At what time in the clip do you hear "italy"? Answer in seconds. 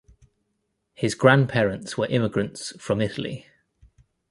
3.01-3.45